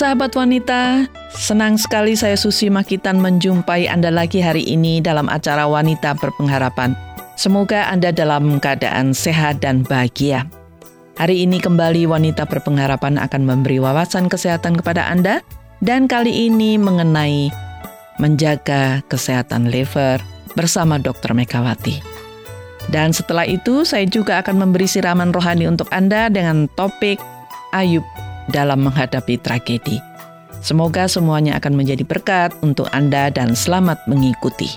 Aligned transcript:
Sahabat 0.00 0.32
wanita, 0.32 1.12
senang 1.28 1.76
sekali 1.76 2.16
saya 2.16 2.32
Susi 2.32 2.72
Makitan 2.72 3.20
menjumpai 3.20 3.84
Anda 3.84 4.08
lagi 4.08 4.40
hari 4.40 4.64
ini 4.64 5.04
dalam 5.04 5.28
acara 5.28 5.68
Wanita 5.68 6.16
Berpengharapan. 6.16 6.96
Semoga 7.36 7.84
Anda 7.84 8.08
dalam 8.08 8.64
keadaan 8.64 9.12
sehat 9.12 9.60
dan 9.60 9.84
bahagia. 9.84 10.48
Hari 11.20 11.44
ini 11.44 11.60
kembali 11.60 12.08
Wanita 12.08 12.48
Berpengharapan 12.48 13.20
akan 13.20 13.44
memberi 13.44 13.76
wawasan 13.76 14.32
kesehatan 14.32 14.80
kepada 14.80 15.04
Anda 15.04 15.44
dan 15.84 16.08
kali 16.08 16.48
ini 16.48 16.80
mengenai 16.80 17.52
menjaga 18.16 19.04
kesehatan 19.04 19.68
liver 19.68 20.16
bersama 20.56 20.96
Dr. 20.96 21.36
Megawati. 21.36 22.00
Dan 22.88 23.12
setelah 23.12 23.44
itu 23.44 23.84
saya 23.84 24.08
juga 24.08 24.40
akan 24.40 24.64
memberi 24.64 24.88
siraman 24.88 25.28
rohani 25.28 25.68
untuk 25.68 25.92
Anda 25.92 26.32
dengan 26.32 26.72
topik 26.72 27.20
Ayub 27.76 28.29
dalam 28.50 28.84
menghadapi 28.84 29.38
tragedi. 29.38 29.96
Semoga 30.60 31.08
semuanya 31.08 31.56
akan 31.56 31.72
menjadi 31.72 32.04
berkat 32.04 32.52
untuk 32.60 32.92
Anda 32.92 33.32
dan 33.32 33.56
selamat 33.56 34.04
mengikuti. 34.04 34.68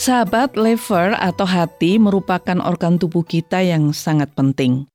Sahabat 0.00 0.56
liver 0.56 1.12
atau 1.12 1.44
hati 1.44 2.00
merupakan 2.00 2.56
organ 2.64 2.96
tubuh 2.96 3.20
kita 3.20 3.60
yang 3.60 3.92
sangat 3.92 4.32
penting. 4.32 4.88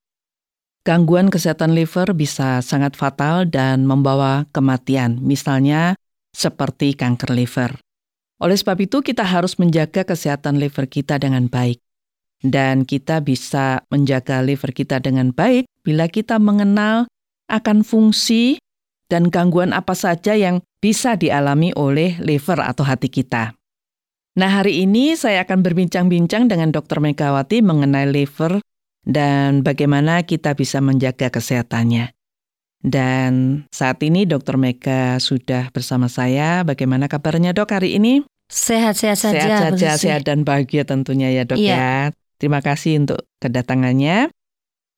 Gangguan 0.86 1.34
kesehatan 1.34 1.74
liver 1.74 2.14
bisa 2.14 2.62
sangat 2.62 2.94
fatal 2.94 3.50
dan 3.50 3.90
membawa 3.90 4.46
kematian, 4.54 5.18
misalnya 5.18 5.98
seperti 6.30 6.94
kanker 6.94 7.34
liver. 7.34 7.74
Oleh 8.38 8.54
sebab 8.54 8.78
itu, 8.86 9.02
kita 9.02 9.26
harus 9.26 9.58
menjaga 9.58 10.06
kesehatan 10.06 10.62
liver 10.62 10.86
kita 10.86 11.18
dengan 11.18 11.50
baik, 11.50 11.82
dan 12.46 12.86
kita 12.86 13.18
bisa 13.26 13.82
menjaga 13.90 14.46
liver 14.46 14.70
kita 14.70 15.02
dengan 15.02 15.34
baik 15.34 15.66
bila 15.82 16.06
kita 16.06 16.38
mengenal 16.38 17.10
akan 17.50 17.82
fungsi 17.82 18.62
dan 19.10 19.34
gangguan 19.34 19.74
apa 19.74 19.98
saja 19.98 20.38
yang 20.38 20.62
bisa 20.78 21.18
dialami 21.18 21.74
oleh 21.74 22.14
liver 22.22 22.62
atau 22.62 22.86
hati 22.86 23.10
kita. 23.10 23.58
Nah, 24.38 24.50
hari 24.54 24.86
ini 24.86 25.18
saya 25.18 25.50
akan 25.50 25.66
berbincang-bincang 25.66 26.46
dengan 26.46 26.70
Dr. 26.70 27.02
Megawati 27.02 27.66
mengenai 27.66 28.06
liver 28.06 28.62
dan 29.06 29.62
bagaimana 29.62 30.26
kita 30.26 30.58
bisa 30.58 30.82
menjaga 30.82 31.30
kesehatannya. 31.30 32.12
Dan 32.86 33.66
saat 33.74 33.98
ini 34.06 34.30
Dokter 34.30 34.62
Mega 34.62 35.18
sudah 35.18 35.74
bersama 35.74 36.06
saya. 36.06 36.62
Bagaimana 36.62 37.10
kabarnya 37.10 37.54
dok 37.54 37.74
hari 37.74 37.98
ini? 37.98 38.22
Sehat-sehat 38.46 39.18
saja. 39.18 39.42
Sehat 39.42 39.62
saja, 39.74 39.90
sehat 39.98 40.22
dan 40.30 40.46
bahagia 40.46 40.86
tentunya 40.86 41.34
ya 41.34 41.50
dok 41.50 41.58
iya. 41.58 41.74
ya. 41.74 41.94
Terima 42.38 42.62
kasih 42.62 43.02
untuk 43.02 43.26
kedatangannya. 43.42 44.30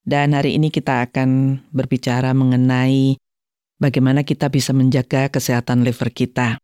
Dan 0.04 0.36
hari 0.36 0.56
ini 0.60 0.68
kita 0.72 1.08
akan 1.08 1.60
berbicara 1.72 2.32
mengenai 2.36 3.20
bagaimana 3.80 4.24
kita 4.24 4.52
bisa 4.52 4.76
menjaga 4.76 5.32
kesehatan 5.32 5.88
liver 5.88 6.12
kita. 6.12 6.60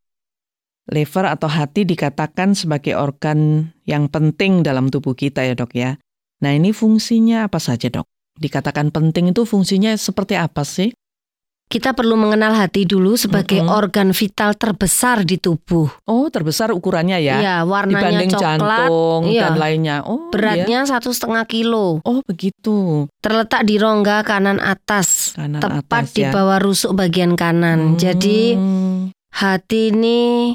Liver 0.91 1.25
atau 1.31 1.47
hati 1.47 1.87
dikatakan 1.87 2.51
sebagai 2.51 2.99
organ 2.99 3.71
yang 3.87 4.11
penting 4.11 4.59
dalam 4.63 4.91
tubuh 4.91 5.15
kita 5.15 5.47
ya 5.47 5.55
dok 5.55 5.71
ya. 5.71 5.95
Nah 6.43 6.51
ini 6.51 6.75
fungsinya 6.75 7.47
apa 7.47 7.63
saja 7.63 7.87
dok? 7.87 8.03
Dikatakan 8.35 8.91
penting 8.91 9.31
itu 9.31 9.47
fungsinya 9.47 9.95
seperti 9.95 10.35
apa 10.35 10.67
sih? 10.67 10.91
Kita 11.71 11.95
perlu 11.95 12.19
mengenal 12.19 12.53
hati 12.53 12.83
dulu 12.83 13.15
sebagai 13.15 13.63
mm 13.63 13.65
-hmm. 13.65 13.79
organ 13.79 14.09
vital 14.11 14.51
terbesar 14.53 15.23
di 15.23 15.39
tubuh. 15.39 15.87
Oh, 16.05 16.27
terbesar 16.27 16.75
ukurannya 16.75 17.17
ya? 17.23 17.39
Iya, 17.39 17.55
warnanya 17.63 17.97
Dibanding 17.97 18.29
coklat, 18.35 18.59
jantung 18.59 19.21
iya. 19.31 19.41
dan 19.47 19.53
lainnya. 19.57 19.97
Oh, 20.03 20.29
beratnya 20.29 20.83
satu 20.83 21.15
setengah 21.15 21.47
kilo. 21.47 22.03
Oh, 22.03 22.19
begitu. 22.27 23.07
Terletak 23.23 23.63
di 23.63 23.79
rongga 23.79 24.21
kanan 24.27 24.59
atas, 24.59 25.33
kanan 25.33 25.63
tepat 25.63 26.11
atas, 26.11 26.13
di 26.13 26.27
ya. 26.27 26.35
bawah 26.35 26.59
rusuk 26.61 26.93
bagian 26.93 27.39
kanan. 27.39 27.95
Hmm. 27.95 27.97
Jadi 27.97 28.53
hati 29.33 29.95
ini 29.95 30.53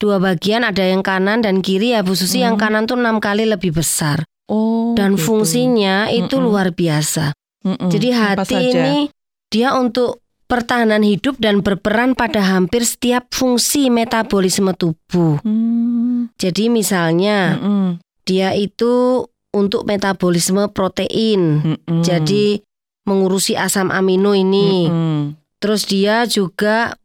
dua 0.00 0.22
bagian, 0.22 0.64
ada 0.64 0.86
yang 0.86 1.02
kanan 1.04 1.44
dan 1.44 1.60
kiri 1.60 1.92
ya 1.92 2.00
Bu 2.06 2.16
Susi. 2.16 2.40
Hmm. 2.40 2.54
Yang 2.54 2.56
kanan 2.62 2.82
tuh 2.88 2.96
enam 2.96 3.18
kali 3.20 3.44
lebih 3.44 3.74
besar. 3.74 4.24
Oh, 4.48 4.96
dan 4.96 5.14
gitu. 5.14 5.28
fungsinya 5.28 6.08
itu 6.08 6.40
Mm-mm. 6.40 6.46
luar 6.48 6.72
biasa. 6.72 7.36
Mm-mm. 7.68 7.92
Jadi 7.92 8.08
Apa 8.16 8.42
hati 8.42 8.72
ini 8.72 9.12
dia 9.52 9.76
untuk 9.76 10.24
pertahanan 10.48 11.04
hidup 11.04 11.36
dan 11.36 11.60
berperan 11.60 12.16
pada 12.16 12.40
hampir 12.40 12.80
setiap 12.88 13.28
fungsi 13.28 13.92
metabolisme 13.92 14.72
tubuh. 14.72 15.36
Hmm. 15.44 16.32
Jadi 16.40 16.72
misalnya 16.72 17.60
Mm-mm. 17.60 18.00
dia 18.24 18.56
itu 18.56 19.24
untuk 19.52 19.84
metabolisme 19.84 20.72
protein. 20.72 21.60
Mm-mm. 21.76 22.00
Jadi 22.00 22.64
mengurusi 23.04 23.52
asam 23.56 23.92
amino 23.92 24.32
ini. 24.32 24.88
Mm-mm. 24.88 25.36
Terus 25.60 25.84
dia 25.84 26.24
juga 26.24 26.96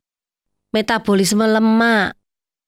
metabolisme 0.71 1.43
lemak, 1.43 2.15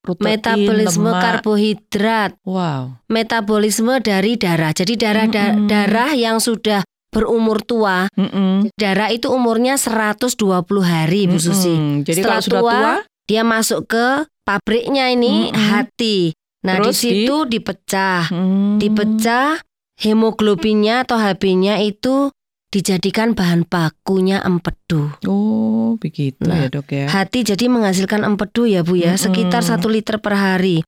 Protein, 0.05 0.29
metabolisme 0.31 1.09
lemak. 1.09 1.21
karbohidrat, 1.41 2.31
Wow. 2.41 3.01
metabolisme 3.07 3.97
dari 3.99 4.37
darah. 4.37 4.69
Jadi 4.69 4.93
darah 4.95 5.25
da- 5.25 5.51
Mm-mm. 5.51 5.65
darah 5.65 6.13
yang 6.13 6.37
sudah 6.37 6.85
berumur 7.09 7.59
tua, 7.59 8.05
Mm-mm. 8.11 8.69
darah 8.73 9.09
itu 9.09 9.27
umurnya 9.27 9.75
120 9.75 10.37
hari 10.79 11.25
Bu 11.25 11.35
Susi. 11.35 11.73
Jadi 12.01 12.19
Setelah 12.19 12.29
kalau 12.31 12.43
sudah 12.43 12.61
tua, 12.61 12.71
tua, 12.71 12.95
Dia 13.25 13.41
masuk 13.41 13.89
ke 13.89 14.05
pabriknya 14.43 15.09
ini 15.09 15.49
Mm-mm. 15.49 15.57
hati. 15.73 16.37
Nah, 16.61 16.77
Terus 16.77 16.93
di 16.95 17.25
situ 17.25 17.35
dipecah. 17.43 18.29
mm, 18.29 18.77
Dipecah 18.77 19.57
hemoglobinnya 19.97 21.01
atau 21.01 21.17
HB-nya 21.17 21.81
itu 21.81 22.29
dijadikan 22.75 23.31
bahan 23.31 23.63
bakunya 23.63 24.43
empedu. 24.43 25.15
Oh, 25.23 25.95
begitu 25.95 26.43
Nah, 26.43 26.59
ya 26.59 26.67
dok 26.67 26.91
ya. 26.91 27.07
Hati 27.07 27.47
jadi 27.47 27.71
menghasilkan 27.71 28.27
empedu 28.27 28.67
ya 28.67 28.83
Bu 28.83 28.99
ya, 28.99 29.15
Mm-mm. 29.15 29.23
sekitar 29.23 29.63
satu 29.63 29.87
liter 29.87 30.19
per 30.19 30.35
hari. 30.35 30.83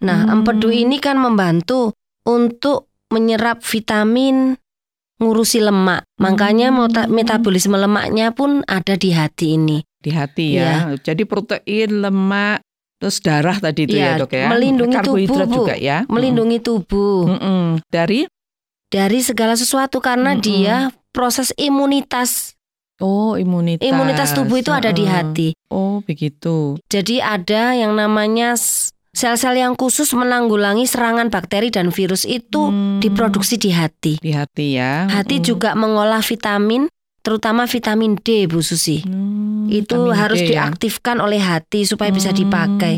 Nah, 0.00 0.22
Hmm. 0.22 0.40
empedu 0.40 0.70
ini 0.70 0.96
kan 0.96 1.18
membantu 1.18 1.90
untuk 2.22 2.94
menyerap 3.10 3.58
vitamin, 3.60 4.54
ngurusi 5.18 5.58
lemak. 5.58 6.06
Makanya 6.16 6.70
Hmm. 6.70 6.78
mota- 6.78 7.10
metabolisme 7.10 7.74
lemaknya 7.74 8.30
pun 8.30 8.62
ada 8.64 8.94
di 8.94 9.10
hati 9.10 9.58
ini. 9.58 9.82
Di 9.98 10.10
hati 10.10 10.54
ya. 10.54 10.94
Jadi 10.96 11.22
protein, 11.22 12.02
lemak, 12.02 12.62
terus 12.98 13.18
darah 13.18 13.54
tadi 13.56 13.84
itu 13.84 13.94
ya 13.94 14.14
Iya, 14.14 14.22
dok 14.22 14.32
ya. 14.32 14.46
melindungi 14.46 14.94
Karbohidrat 14.94 15.46
tubuh, 15.46 15.50
Bu. 15.50 15.56
juga 15.58 15.74
ya. 15.74 16.06
Melindungi 16.06 16.58
tubuh 16.58 17.26
Mm-mm. 17.28 17.82
Dari 17.84 18.26
dari 18.88 19.18
segala 19.20 19.54
sesuatu 19.54 19.98
karena 19.98 20.34
Mm-mm. 20.34 20.42
dia 20.42 20.76
proses 21.12 21.52
imunitas. 21.56 22.56
oh 22.98 23.34
imunitas. 23.34 23.82
Imunitas 23.82 24.30
tubuh 24.30 24.58
itu 24.58 24.70
ada 24.70 24.90
di 24.90 25.02
hati. 25.04 25.48
Oh 25.68 26.00
begitu. 26.02 26.78
Jadi 26.86 27.18
ada 27.18 27.74
yang 27.74 27.98
namanya 27.98 28.54
sel-sel 29.12 29.58
yang 29.58 29.74
khusus 29.74 30.14
menanggulangi 30.14 30.86
serangan 30.86 31.26
bakteri 31.26 31.68
dan 31.68 31.90
virus 31.90 32.22
itu 32.22 32.70
Hmm. 32.70 33.02
diproduksi 33.02 33.58
di 33.58 33.74
hati. 33.74 34.16
di 34.18 34.30
hati 34.30 34.78
ya. 34.78 35.10
Hati 35.10 35.42
Mm. 35.42 35.44
juga 35.44 35.70
mengolah 35.74 36.22
vitamin, 36.22 36.86
terutama 37.20 37.66
vitamin 37.66 38.16
D, 38.16 38.46
Bu 38.46 38.62
Susi. 38.62 39.02
Hmm, 39.02 39.66
Itu 39.66 40.14
harus 40.14 40.38
D 40.38 40.48
ya. 40.48 40.70
diaktifkan 40.70 41.18
oleh 41.18 41.42
hati 41.42 41.82
supaya 41.82 42.08
bisa 42.08 42.30
Hmm. 42.30 42.38
dipakai. 42.38 42.94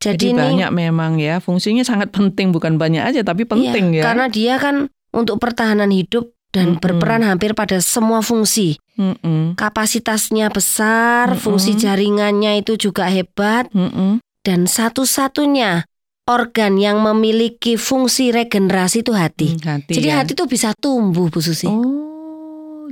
Jadi, 0.00 0.16
Jadi, 0.16 0.26
ini 0.32 0.40
banyak 0.40 0.70
memang 0.72 1.16
ya. 1.16 1.40
Fungsinya 1.40 1.84
sangat 1.84 2.08
penting 2.12 2.52
bukan 2.52 2.76
banyak 2.76 3.04
aja 3.04 3.20
tapi 3.20 3.44
penting 3.44 3.92
iya, 3.92 4.00
ya. 4.00 4.04
Karena 4.04 4.26
dia 4.28 4.54
kan 4.56 4.88
untuk 5.12 5.36
pertahanan 5.36 5.92
hidup 5.92 6.32
dan 6.50 6.76
Mm-mm. 6.76 6.82
berperan 6.82 7.22
hampir 7.22 7.54
pada 7.54 7.78
semua 7.78 8.20
fungsi. 8.20 8.78
Mm-mm. 8.98 9.54
Kapasitasnya 9.54 10.50
besar, 10.50 11.34
Mm-mm. 11.34 11.40
fungsi 11.40 11.78
jaringannya 11.78 12.60
itu 12.60 12.76
juga 12.76 13.06
hebat 13.06 13.70
Mm-mm. 13.70 14.18
dan 14.42 14.66
satu-satunya 14.66 15.86
organ 16.30 16.78
yang 16.78 17.02
memiliki 17.02 17.74
fungsi 17.74 18.30
regenerasi 18.30 19.02
itu 19.02 19.12
hati. 19.14 19.48
Hmm, 19.58 19.82
hati 19.82 19.92
Jadi 19.98 20.08
ya. 20.10 20.14
hati 20.22 20.32
itu 20.38 20.44
bisa 20.46 20.70
tumbuh, 20.78 21.26
Bu 21.26 21.42
Susi. 21.42 21.66
Oh 21.66 22.09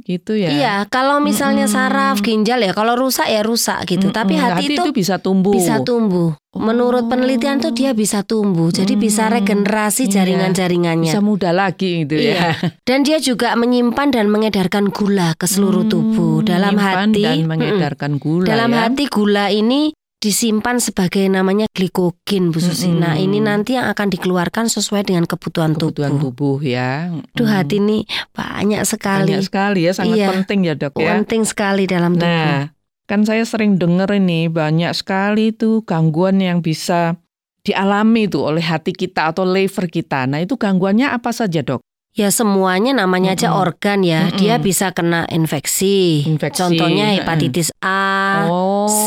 gitu 0.01 0.35
ya. 0.35 0.49
Iya, 0.49 0.75
kalau 0.87 1.19
misalnya 1.19 1.65
Mm-mm. 1.65 1.75
saraf, 1.75 2.17
ginjal 2.19 2.59
ya, 2.59 2.71
kalau 2.71 2.95
rusak 2.95 3.27
ya 3.27 3.41
rusak 3.41 3.83
gitu. 3.85 4.09
Tapi 4.09 4.35
Mm-mm. 4.35 4.45
hati, 4.51 4.65
itu, 4.71 4.91
bisa 4.91 5.17
tumbuh. 5.17 5.51
bisa 5.51 5.81
tumbuh. 5.81 6.35
Menurut 6.51 7.07
Oh. 7.07 7.09
penelitian 7.09 7.59
tuh 7.59 7.71
dia 7.71 7.93
bisa 7.93 8.21
tumbuh. 8.21 8.69
Jadi 8.69 8.95
bisa 8.95 9.27
Hmm, 9.27 9.37
regenerasi 9.37 10.05
iya. 10.05 10.13
jaringan-jaringannya. 10.21 11.07
Bisa 11.07 11.21
muda 11.21 11.51
lagi 11.51 12.03
gitu 12.03 12.17
ya. 12.17 12.23
Iya. 12.35 12.49
Dan 12.89 13.03
dia 13.03 13.19
juga 13.19 13.55
menyimpan 13.55 14.09
dan 14.11 14.27
mengedarkan 14.27 14.89
gula 14.89 15.35
ke 15.35 15.45
seluruh 15.45 15.85
Hmm, 15.85 15.93
tubuh. 15.93 16.35
Dalam 16.41 16.75
menyimpan 16.75 17.09
hati, 17.11 17.23
dan 17.23 17.39
mengedarkan 17.45 18.13
gula 18.17 18.47
dalam 18.47 18.71
ya. 18.73 18.79
hati 18.89 19.05
gula 19.07 19.47
ini 19.49 19.93
disimpan 20.19 20.83
sebagai 20.83 21.23
namanya 21.31 21.71
glikogen 21.71 22.51
Bu 22.51 22.59
Susi. 22.59 22.91
Mm-mm. 22.91 23.03
Nah, 23.03 23.15
ini 23.15 23.39
nanti 23.39 23.79
yang 23.79 23.87
akan 23.87 24.11
dikeluarkan 24.11 24.67
sesuai 24.67 25.07
dengan 25.07 25.31
kebutuhan, 25.31 25.79
kebutuhan 25.79 26.19
tubuh. 26.19 26.59
tubuh 26.59 26.67
ya. 26.67 27.15
Duh, 27.39 27.47
Mm. 27.47 27.55
hati 27.55 27.77
ini 27.79 27.99
banyak 28.35 28.83
sekali. 28.83 29.31
banyak 29.39 29.47
sekali 29.47 29.81
ya, 29.87 29.93
sangat 29.95 30.17
Iya. 30.19 30.29
penting 30.35 30.59
ya 30.67 30.75
dok 30.75 30.99
ya. 30.99 31.15
Penting 31.23 31.43
sekali 31.47 31.87
dalam 31.87 32.19
tubuh. 32.19 32.27
Nah, 32.27 32.75
kan 33.07 33.23
saya 33.23 33.47
sering 33.47 33.79
dengar 33.79 34.11
ini 34.11 34.51
banyak 34.51 34.91
sekali 34.91 35.55
tuh 35.55 35.87
gangguan 35.87 36.43
yang 36.43 36.61
bisa 36.61 37.15
dialami 37.63 38.27
tuh 38.27 38.49
oleh 38.53 38.65
hati 38.65 38.91
kita 38.91 39.31
atau 39.31 39.45
liver 39.47 39.87
kita. 39.87 40.25
Nah 40.25 40.41
itu 40.41 40.57
gangguannya 40.57 41.09
apa 41.13 41.31
saja 41.31 41.61
dok? 41.61 41.85
Ya 42.19 42.35
semuanya 42.35 42.91
namanya 42.91 43.39
aja 43.39 43.55
Mm-mm. 43.55 43.63
organ 43.63 44.03
ya. 44.03 44.27
Mm-mm. 44.27 44.43
Dia 44.43 44.59
bisa 44.59 44.91
kena 44.91 45.23
infeksi. 45.31 46.27
Infeksi, 46.27 46.59
Contohnya 46.59 47.15
hepatitis 47.15 47.71
A, 47.79 48.51
Oh, 48.51 48.91
C, 48.91 49.07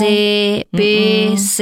B, 0.71 0.79
Mm-mm. 0.79 1.35
C 1.35 1.57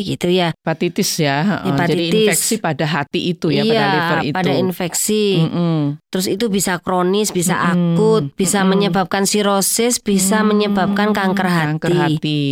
gitu 0.00 0.30
ya. 0.30 0.54
hepatitis 0.54 1.18
ya. 1.18 1.42
heeh. 1.42 1.62
Jadi 1.66 1.74
Hepatitis. 1.74 2.14
infeksi 2.22 2.54
pada 2.56 2.86
hati 2.86 3.20
itu 3.28 3.50
ya, 3.50 3.66
iya, 3.66 3.74
pada 3.74 3.86
liver 3.90 4.18
itu. 4.22 4.34
pada 4.38 4.52
infeksi. 4.54 5.24
Mm-mm. 5.42 5.98
Terus 6.06 6.26
itu 6.28 6.46
bisa 6.46 6.78
kronis, 6.78 7.34
bisa 7.34 7.58
Mm-mm. 7.58 7.98
akut, 7.98 8.24
bisa 8.32 8.62
Mm-mm. 8.62 8.70
menyebabkan 8.70 9.26
sirosis, 9.26 9.98
bisa 9.98 10.38
Hmm, 10.38 10.54
menyebabkan 10.54 11.10
kanker 11.10 11.44
hati. 11.44 11.66
Kanker 11.82 11.92
hati. 11.98 12.42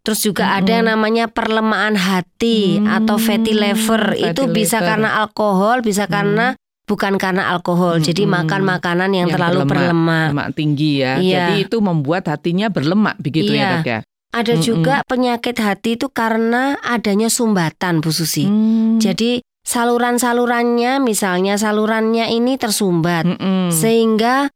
Terus 0.00 0.22
juga 0.22 0.46
Mm-mm. 0.46 0.58
ada 0.62 0.70
yang 0.72 0.86
namanya 0.88 1.24
perlemahan 1.26 1.98
hati 1.98 2.78
Hmm, 2.78 2.86
atau 2.86 3.18
fatty 3.18 3.50
liver. 3.50 4.14
fatty 4.14 4.30
itu 4.30 4.42
bisa 4.46 4.78
liver. 4.78 4.88
karena 4.94 5.08
alkohol, 5.18 5.82
bisa 5.82 6.06
Hmm. 6.06 6.14
karena 6.14 6.46
bukan 6.86 7.18
karena 7.18 7.50
alkohol. 7.50 7.98
Jadi 7.98 8.24
Mm-mm. 8.24 8.46
makan 8.46 8.62
makanan 8.62 9.10
yang, 9.12 9.26
Yang 9.28 9.34
terlalu 9.36 9.60
berlemak. 9.66 9.70
berlemak. 9.74 10.28
Lemak 10.32 10.48
tinggi 10.54 10.90
ya. 11.02 11.12
Iya. 11.18 11.34
Jadi 11.34 11.54
itu 11.66 11.76
membuat 11.82 12.24
hatinya 12.30 12.66
berlemak 12.70 13.18
begitu 13.18 13.52
Iya. 13.52 13.60
ya 13.60 13.72
dok 13.76 13.86
ya. 13.86 14.00
Ada 14.36 14.52
Mm-mm. 14.58 14.64
juga 14.64 14.94
penyakit 15.06 15.56
hati 15.58 15.90
itu 15.98 16.06
karena 16.08 16.78
adanya 16.82 17.26
sumbatan 17.26 17.98
Bu 17.98 18.10
Susi. 18.14 18.46
Hmm. 18.46 19.02
Jadi 19.02 19.42
saluran-salurannya 19.66 21.02
misalnya 21.02 21.58
salurannya 21.58 22.30
ini 22.30 22.54
tersumbat 22.54 23.26
Mm-mm. 23.26 23.74
sehingga 23.74 24.46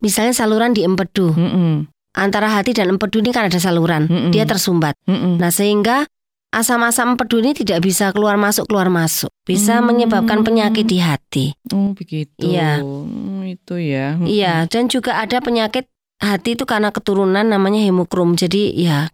misalnya 0.00 0.32
saluran 0.32 0.72
di 0.72 0.80
empedu. 0.86 1.34
Mm-mm. 1.34 1.90
Antara 2.14 2.46
hati 2.46 2.70
dan 2.70 2.94
empedu 2.94 3.18
ini 3.18 3.34
kan 3.34 3.50
ada 3.50 3.58
saluran. 3.58 4.06
Mm-mm. 4.06 4.30
Dia 4.30 4.46
tersumbat. 4.46 4.94
Mm-mm. 5.10 5.42
Nah, 5.42 5.50
sehingga 5.50 6.06
asam-asam 6.54 7.14
empedu 7.14 7.38
ini 7.38 7.52
tidak 7.52 7.82
bisa 7.82 8.10
keluar 8.10 8.34
masuk 8.34 8.66
keluar 8.66 8.86
masuk. 8.86 9.28
Bisa 9.42 9.78
Hmm. 9.78 9.90
menyebabkan 9.90 10.40
penyakit 10.40 10.86
di 10.86 10.98
hati. 10.98 11.46
Oh 11.68 11.92
begitu. 11.92 12.46
Iya. 12.46 12.80
Hmm, 12.80 13.42
itu 13.44 13.74
ya. 13.76 14.16
Iya, 14.18 14.54
dan 14.66 14.86
juga 14.86 15.18
ada 15.18 15.38
penyakit 15.38 15.84
hati 16.18 16.54
itu 16.54 16.64
karena 16.64 16.88
keturunan 16.88 17.42
namanya 17.42 17.82
hemokrom. 17.82 18.34
Jadi 18.34 18.72
ya 18.74 19.10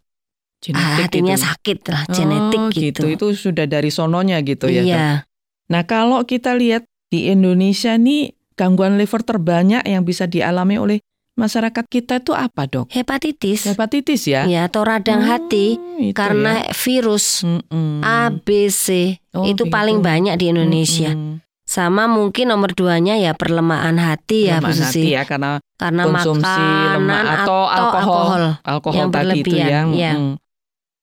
Genetik 0.61 1.09
hatinya 1.09 1.35
gitu. 1.35 1.45
sakit 1.49 1.79
lah, 1.89 2.03
genetik 2.13 2.61
Oh, 2.61 2.69
gitu. 2.69 3.03
Itu 3.09 3.27
sudah 3.33 3.65
dari 3.65 3.89
sononya 3.89 4.45
gitu 4.45 4.69
ya. 4.69 4.85
Iya. 4.85 5.09
Nah 5.67 5.83
kalau 5.85 6.21
kita 6.23 6.53
lihat 6.53 6.85
di 7.09 7.27
Indonesia 7.27 7.97
nih 7.97 8.37
gangguan 8.55 9.01
liver 9.01 9.25
terbanyak 9.25 9.81
yang 9.83 10.05
bisa 10.05 10.29
dialami 10.29 10.77
oleh 10.77 10.99
masyarakat 11.41 11.85
kita 11.87 12.21
itu 12.21 12.31
apa 12.31 12.69
dok? 12.69 12.93
Hepatitis. 12.93 13.65
Hepatitis 13.67 14.29
ya? 14.29 14.45
Ya, 14.45 14.69
atau 14.69 14.85
radang 14.85 15.21
Hmm, 15.21 15.31
hati 15.33 15.81
karena 16.13 16.69
virus 16.71 17.41
ya. 17.41 17.57
Mm-mm. 17.65 18.05
A, 18.05 18.29
B, 18.31 18.69
C 18.69 19.17
Oh, 19.33 19.49
itu 19.49 19.65
begitu. 19.65 19.73
paling 19.73 19.99
banyak 20.01 20.37
di 20.37 20.53
Indonesia. 20.53 21.11
Mm-mm. 21.11 21.41
Sama 21.65 22.05
mungkin 22.05 22.51
nomor 22.51 22.75
duanya 22.75 23.15
ya 23.15 23.31
perlemahan 23.31 23.95
hati 23.95 24.51
ya 24.51 24.59
Bu 24.59 24.69
Susi. 24.71 25.07
hati 25.07 25.15
ya 25.15 25.23
karena 25.23 25.63
Karena 25.75 26.03
konsumsi 26.03 26.67
lemak 26.91 27.23
atau 27.41 27.61
alkohol. 27.65 27.95
alkohol. 27.95 28.43
alkohol 28.61 28.99
Yang 28.99 29.11
tadi 29.11 29.39
itu 29.39 29.55
yang. 29.57 29.89
iya. 29.95 30.13
mm. 30.13 30.33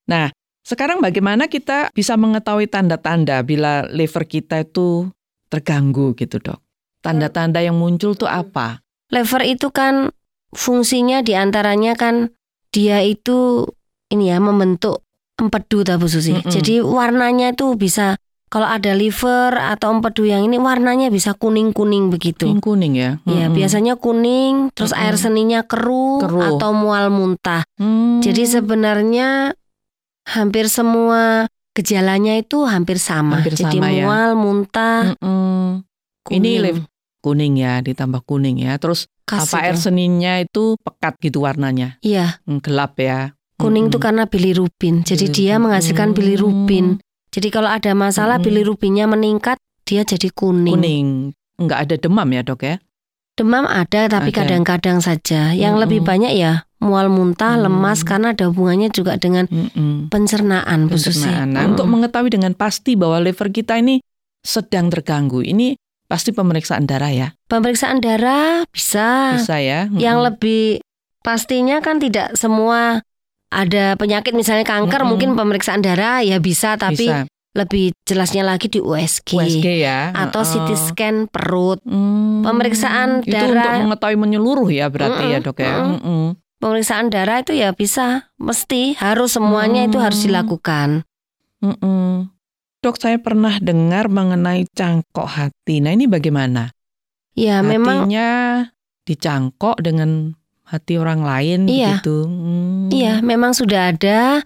Nah 0.07 0.27
sekarang 0.61 0.99
bagaimana 0.99 1.47
kita 1.47 1.87
bisa 1.91 2.13
mengetahui 2.13 2.67
tanda-tanda 2.67 3.39
bila 3.41 3.87
liver 3.87 4.27
kita 4.27 4.59
itu 4.61 5.07
terganggu 5.47 6.11
gitu 6.13 6.37
dok? 6.37 6.59
Tanda-tanda 6.99 7.63
yang 7.63 7.79
muncul 7.79 8.13
tuh 8.13 8.27
apa? 8.27 8.83
Lever 9.07 9.47
itu 9.47 9.71
kan 9.71 10.11
fungsinya 10.53 11.23
di 11.23 11.33
antaranya 11.35 11.97
kan 11.97 12.31
dia 12.71 13.03
itu 13.03 13.67
ini 14.11 14.31
ya 14.31 14.39
membentuk 14.39 15.03
empedu 15.37 15.83
ta 15.83 15.99
Bu 15.99 16.07
Susi. 16.09 16.33
Mm-mm. 16.33 16.49
Jadi 16.49 16.81
warnanya 16.81 17.53
itu 17.53 17.75
bisa 17.77 18.17
kalau 18.47 18.63
ada 18.63 18.95
liver 18.95 19.51
atau 19.59 19.91
empedu 19.91 20.23
yang 20.23 20.47
ini 20.47 20.55
warnanya 20.55 21.11
bisa 21.11 21.35
kuning-kuning 21.35 22.07
begitu. 22.07 22.47
Kuning 22.47 22.63
kuning 22.63 22.93
ya? 22.95 23.11
Ya, 23.27 23.51
Mm-mm. 23.51 23.55
biasanya 23.59 23.93
kuning, 23.99 24.71
terus 24.71 24.95
Mm-mm. 24.95 25.03
air 25.03 25.15
seninya 25.19 25.61
keruh, 25.67 26.23
Keruh. 26.23 26.55
atau 26.55 26.71
mual 26.71 27.11
muntah. 27.11 27.67
Hmm. 27.75 28.23
Jadi 28.23 28.47
sebenarnya 28.47 29.51
hampir 30.31 30.71
semua 30.71 31.51
gejalanya 31.75 32.39
itu 32.39 32.63
hampir 32.63 32.97
sama. 32.97 33.43
Hampir 33.43 33.59
Jadi 33.59 33.77
sama 33.83 33.91
ya. 33.91 34.07
mual, 34.07 34.29
muntah, 34.39 35.13
Mm-mm. 35.19 35.83
kuning. 36.23 36.39
Ini 36.39 36.51
liv- 36.63 36.87
kuning 37.19 37.59
ya, 37.59 37.83
ditambah 37.83 38.23
kuning 38.23 38.63
ya. 38.63 38.79
Terus 38.79 39.11
Khas 39.27 39.51
apa 39.51 39.59
air 39.61 39.75
itu. 39.75 39.83
seninya 39.83 40.39
itu 40.39 40.79
pekat 40.79 41.19
gitu 41.19 41.43
warnanya, 41.43 41.99
Iya, 41.99 42.39
Hmm, 42.47 42.63
gelap 42.63 42.95
ya. 42.95 43.35
kuning 43.59 43.91
itu 43.91 43.97
Mm-mm. 43.97 44.05
karena 44.07 44.23
bilirubin. 44.23 45.03
Jadi 45.03 45.25
dia 45.27 45.35
Bilirubin. 45.51 45.61
menghasilkan 45.61 46.09
bilirubin. 46.15 46.85
Jadi 47.27 47.47
kalau 47.51 47.67
ada 47.67 47.91
masalah 47.91 48.39
Mm-mm. 48.39 48.47
bilirubinnya 48.47 49.05
meningkat, 49.05 49.59
dia 49.83 50.01
jadi 50.01 50.31
kuning. 50.31 50.73
kuning. 50.73 51.07
Enggak 51.57 51.79
ada 51.85 51.95
demam 51.97 52.27
ya 52.29 52.41
dok 52.41 52.61
ya? 52.61 52.75
Demam 53.33 53.65
ada 53.65 54.07
tapi 54.07 54.31
Ada. 54.31 54.37
kadang-kadang 54.41 54.97
saja. 54.97 55.51
Yang 55.51 55.73
Mm-mm. 55.73 55.83
lebih 55.85 55.99
banyak 56.01 56.33
ya 56.33 56.65
mual 56.79 57.09
muntah, 57.09 57.53
Mm. 57.53 57.67
lemas 57.67 58.01
karena 58.01 58.31
ada 58.31 58.47
hubungannya 58.47 58.89
juga 58.89 59.17
dengan 59.17 59.45
Mm-mm. 59.45 60.07
pencernaan. 60.07 60.87
Pencernaan. 60.87 61.51
Nah, 61.51 61.65
Mm. 61.65 61.69
untuk 61.73 61.85
mengetahui 61.85 62.31
dengan 62.31 62.53
pasti 62.53 62.95
bahwa 62.95 63.19
liver 63.19 63.49
kita 63.49 63.75
ini 63.75 63.99
sedang 64.39 64.87
terganggu, 64.87 65.41
ini 65.41 65.75
pasti 66.07 66.31
pemeriksaan 66.31 66.83
darah 66.83 67.07
ya, 67.09 67.27
Pemeriksaan 67.45 67.99
darah 67.99 68.63
bisa. 68.67 69.35
bisa 69.35 69.55
ya? 69.57 69.85
Ah, 69.85 69.93
Yang 69.93 70.17
lebih 70.25 70.63
pastinya 71.19 71.77
kan 71.77 71.97
tidak 71.97 72.33
semua 72.33 73.03
ada 73.47 73.95
penyakit 73.95 74.31
misalnya 74.31 74.63
kanker 74.63 75.01
Mm-mm. 75.01 75.09
mungkin 75.09 75.29
pemeriksaan 75.33 75.79
darah 75.79 76.19
ya 76.19 76.35
bisa 76.37 76.75
tapi 76.75 77.03
bisa. 77.05 77.27
lebih 77.53 77.91
jelasnya 78.03 78.43
lagi 78.43 78.67
di 78.67 78.77
USG, 78.77 79.33
USG 79.33 79.67
ya, 79.81 80.11
atau 80.13 80.41
Heeh. 80.41 80.51
CT 80.57 80.69
scan 80.77 81.15
perut. 81.25 81.79
Hmm, 81.81 82.43
Pemeriksaan 82.43 83.21
itu 83.21 83.33
darah- 83.33 83.75
untuk 83.75 83.87
mengetahui 83.87 84.17
menyeluruh 84.17 84.69
ya 84.69 84.87
berarti 84.87 85.23
ya 85.25 85.37
Mm-mm, 85.37 85.45
dok 85.45 85.57
ya. 85.57 85.73
mm-mm. 85.77 85.95
Mm-mm. 85.97 86.23
Pemeriksaan 86.57 87.07
darah 87.07 87.39
itu 87.39 87.51
ya 87.51 87.69
bisa 87.71 88.05
mesti 88.35 88.95
harus 88.95 89.31
semuanya 89.31 89.83
itu 89.83 89.97
harus 89.97 90.17
Hmm. 90.19 90.27
dilakukan. 90.27 90.89
Mm-mm. 91.59 92.29
Dok, 92.77 93.01
saya 93.01 93.17
pernah 93.17 93.57
dengar 93.57 94.05
mengenai 94.05 94.69
cangkok 94.69 95.25
hati. 95.25 95.81
Nah, 95.81 95.97
ini 95.97 96.05
bagaimana? 96.05 96.69
Ya 97.33 97.61
memang 97.61 98.05
Hatinya 98.05 98.29
dicangkok 99.01 99.81
dengan 99.81 100.37
hati 100.61 100.97
orang 100.97 101.25
lain 101.25 101.59
Iya. 101.65 101.97
begitu. 101.97 102.27
Hmm. 102.27 102.89
iya 102.91 103.23
memang 103.23 103.55
sudah 103.55 103.93
ada 103.95 104.43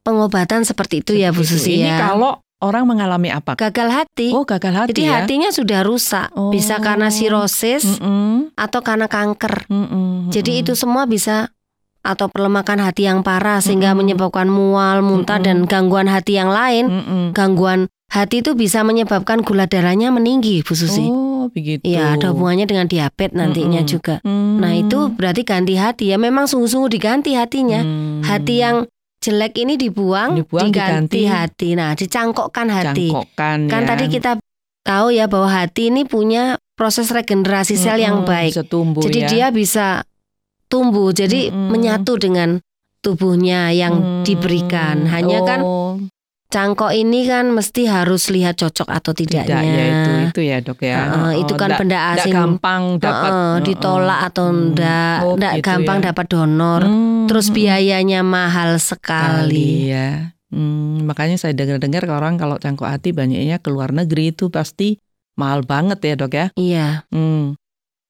pengobatan 0.00 0.64
seperti 0.64 1.02
itu 1.02 1.12
ya 1.12 1.28
Bu 1.28 1.44
Seperti. 1.44 1.60
Susi 1.60 1.72
Ini 1.76 1.92
ya. 1.92 1.98
kalau 2.00 2.40
orang 2.58 2.88
mengalami 2.88 3.28
apa? 3.28 3.52
Gagal 3.54 3.90
hati. 3.92 4.32
Oh, 4.32 4.42
gagal 4.42 4.74
hati 4.74 4.90
Jadi 4.96 5.02
ya. 5.04 5.22
hatinya 5.22 5.50
sudah 5.52 5.84
rusak, 5.84 6.30
Oh. 6.34 6.48
bisa 6.48 6.80
karena 6.80 7.12
sirosis 7.12 7.84
Mm-mm. 7.84 8.54
atau 8.54 8.80
karena 8.80 9.06
kanker. 9.06 9.68
Mm-mm. 9.68 10.32
Jadi 10.32 10.50
Mm-mm. 10.56 10.62
itu 10.66 10.72
semua 10.74 11.04
bisa 11.04 11.52
atau 12.08 12.32
pelemakan 12.32 12.80
hati 12.80 13.04
yang 13.04 13.20
parah 13.20 13.60
sehingga 13.60 13.92
Mm-mm. 13.92 14.00
menyebabkan 14.00 14.48
mual, 14.48 15.04
muntah 15.04 15.36
Mm-mm. 15.36 15.44
dan 15.44 15.68
gangguan 15.68 16.08
hati 16.08 16.40
yang 16.40 16.48
lain. 16.48 16.88
Mm-mm. 16.88 17.22
Gangguan 17.36 17.92
hati 18.08 18.40
itu 18.40 18.56
bisa 18.56 18.80
menyebabkan 18.80 19.44
gula 19.44 19.68
darahnya 19.68 20.08
meninggi, 20.08 20.64
Bu 20.64 20.72
Susi. 20.72 21.04
Oh, 21.04 21.52
begitu. 21.52 21.84
Iya, 21.84 22.16
ada 22.16 22.32
hubungannya 22.32 22.64
dengan 22.64 22.88
diabetes 22.88 23.36
nantinya 23.36 23.84
Mm-mm. 23.84 23.92
juga. 23.92 24.16
Hmm. 24.24 24.56
Nah, 24.64 24.72
itu 24.72 25.12
berarti 25.12 25.44
ganti 25.44 25.76
hati 25.76 26.04
ya. 26.08 26.16
Memang 26.16 26.48
sungguh-sungguh 26.48 26.88
diganti 26.88 27.36
hatinya. 27.36 27.84
Hmm. 27.84 28.24
Hati 28.24 28.54
yang 28.64 28.88
jelek 29.20 29.60
ini 29.60 29.76
dibuang, 29.76 30.40
Dibuang, 30.40 30.72
diganti, 30.72 31.28
diganti. 31.28 31.28
hati. 31.28 31.68
Nah, 31.76 31.92
dicangkokkan 31.92 32.66
hati. 32.72 33.12
Cangkokkan 33.12 33.58
Kan 33.68 33.82
ya. 33.84 33.88
tadi 33.92 34.04
kita 34.08 34.32
tahu 34.80 35.12
ya 35.12 35.28
bahwa 35.28 35.52
hati 35.52 35.92
ini 35.92 36.08
punya 36.08 36.56
proses 36.72 37.12
regenerasi 37.12 37.76
sel 37.76 38.00
yang 38.00 38.24
Mm-mm, 38.24 38.30
baik. 38.32 38.52
Bisa 38.56 38.64
tumbuh 38.64 39.04
Jadi 39.04 39.20
ya. 39.20 39.28
dia 39.28 39.46
bisa 39.52 39.86
tumbuh, 40.68 41.10
jadi 41.10 41.48
Mm-mm. 41.48 41.68
menyatu 41.72 42.16
dengan 42.16 42.60
tubuhnya 43.00 43.72
yang 43.72 43.94
Hmm. 44.04 44.24
diberikan. 44.24 45.08
Hanya 45.08 45.40
kan 45.42 45.60
Oh, 45.64 45.96
cangkok 46.48 46.92
ini 46.92 47.28
kan 47.28 47.52
mesti 47.52 47.84
harus 47.84 48.28
lihat 48.28 48.56
cocok 48.56 48.88
atau 48.88 49.12
tidaknya. 49.12 49.60
tidak 49.60 49.62
ya 49.64 49.84
itu 49.92 50.10
itu 50.28 50.40
ya 50.44 50.56
dok 50.60 50.80
ya. 50.80 50.96
Heeh, 50.98 51.28
Oh, 51.28 51.40
itu 51.44 51.52
kan 51.54 51.70
benda 51.76 51.98
asing. 52.12 52.32
gampang 52.32 52.82
dapat 52.96 53.30
Heeh, 53.32 53.52
heeh. 53.52 53.64
ditolak 53.64 54.20
atau 54.28 54.46
Hmm. 54.48 54.56
enggak, 54.72 55.16
Oh, 55.20 55.34
enggak 55.36 55.52
gitu 55.56 55.66
gampang 55.66 55.98
ya. 55.98 56.04
dapat 56.12 56.26
donor. 56.28 56.82
Hmm, 56.84 57.26
Terus 57.28 57.46
hmm, 57.48 57.56
biayanya 57.56 58.20
mahal 58.24 58.70
sekali. 58.80 59.84
kali 59.84 59.92
ya. 59.92 60.08
Hmm, 60.48 61.04
makanya 61.04 61.36
saya 61.36 61.52
dengar-dengar 61.52 62.08
orang 62.08 62.40
kalau 62.40 62.56
cangkok 62.56 62.88
hati 62.88 63.12
banyaknya 63.12 63.60
ke 63.60 63.68
luar 63.68 63.92
negeri 63.92 64.32
itu 64.32 64.48
pasti 64.48 64.96
mahal 65.36 65.60
banget 65.62 66.00
ya 66.00 66.14
dok 66.16 66.32
ya. 66.32 66.46
Iya. 66.56 67.04
Hmm. 67.12 67.52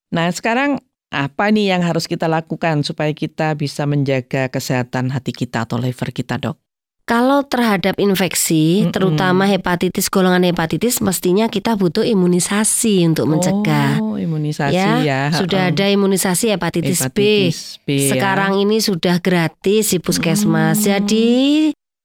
Nah 0.08 0.30
sekarang 0.30 0.78
apa 1.08 1.48
nih 1.48 1.72
yang 1.76 1.82
harus 1.84 2.04
kita 2.04 2.28
lakukan 2.28 2.84
supaya 2.84 3.10
kita 3.16 3.56
bisa 3.56 3.88
menjaga 3.88 4.52
kesehatan 4.52 5.08
hati 5.12 5.32
kita 5.32 5.64
atau 5.64 5.80
liver 5.80 6.12
kita 6.12 6.36
dok? 6.36 6.60
kalau 7.08 7.40
terhadap 7.40 7.96
infeksi, 7.96 8.84
Mm-mm. 8.84 8.92
terutama 8.92 9.48
hepatitis 9.48 10.12
golongan 10.12 10.44
hepatitis, 10.52 11.00
mestinya 11.00 11.48
kita 11.48 11.72
butuh 11.72 12.04
imunisasi 12.04 13.08
untuk 13.08 13.32
mencegah. 13.32 13.96
Oh, 14.04 14.20
imunisasi 14.20 14.76
Ya, 14.76 15.00
ya. 15.00 15.20
Sudah 15.32 15.72
ada 15.72 15.88
imunisasi 15.88 16.52
hepatitis, 16.52 17.00
B. 17.08 17.48
Hepatitis 17.48 17.80
B. 17.88 17.88
ya. 17.96 18.12
Sekarang 18.12 18.60
ini 18.60 18.84
sudah 18.84 19.24
gratis 19.24 19.96
di 19.96 19.98
puskesmas. 20.04 20.84
Hmm. 20.84 20.86
Jadi 21.00 21.28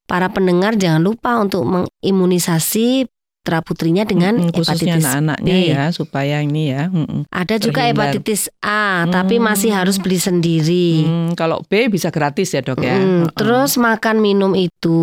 para 0.07 0.31
pendengar 0.31 0.79
jangan 0.79 1.03
lupa 1.03 1.35
untuk 1.35 1.67
mengimunisasi 1.67 3.11
putra 3.43 3.59
putrinya 3.59 4.07
dengan 4.07 4.39
khususnya 4.55 4.95
hepatitis 4.95 5.03
anak-anaknya 5.03 5.51
B. 5.53 5.67
ya 5.67 5.83
supaya 5.91 6.39
ini 6.39 6.71
ya. 6.71 6.87
mm-mm. 6.87 7.27
Ada 7.27 7.59
juga 7.59 7.83
Terhindar. 7.83 8.15
hepatitis 8.15 8.41
A, 8.57 9.03
tapi 9.05 9.35
masih 9.35 9.67
Hmm. 9.67 9.79
harus 9.83 9.99
beli 9.99 10.15
sendiri. 10.15 11.03
Hmm, 11.03 11.35
kalau 11.35 11.59
B 11.61 11.91
bisa 11.91 12.07
gratis 12.07 12.55
ya 12.55 12.63
dok 12.63 12.79
ya. 12.79 12.95
Mm, 12.95 13.03
Heeh. 13.27 13.35
Terus 13.35 13.75
makan 13.75 14.23
minum 14.23 14.55
itu 14.55 14.95